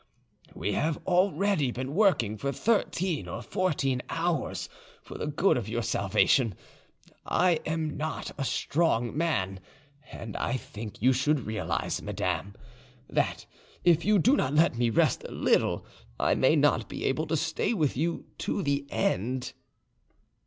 We 0.55 0.73
have 0.73 0.97
already 1.05 1.69
been 1.69 1.93
working 1.93 2.35
for 2.35 2.51
thirteen 2.51 3.27
or 3.27 3.43
fourteen 3.43 4.01
hours 4.09 4.67
for 5.03 5.15
the 5.15 5.27
good 5.27 5.57
of 5.57 5.69
your 5.69 5.83
salvation; 5.83 6.55
I 7.23 7.59
am 7.67 7.97
not 7.97 8.31
a 8.35 8.43
strong 8.43 9.15
man, 9.15 9.59
and 10.11 10.35
I 10.37 10.57
think 10.57 11.03
you 11.03 11.13
should 11.13 11.41
realise, 11.41 12.01
madame, 12.01 12.55
that 13.11 13.45
if 13.83 14.03
you 14.03 14.17
do 14.17 14.35
not 14.35 14.55
let 14.55 14.75
me 14.75 14.89
rest 14.89 15.23
a 15.23 15.31
little, 15.31 15.85
I 16.19 16.33
may 16.33 16.55
not 16.55 16.89
be 16.89 17.05
able 17.05 17.27
to 17.27 17.37
stay 17.37 17.71
with 17.75 17.95
you 17.95 18.25
to 18.39 18.63
the 18.63 18.87
end." 18.89 19.53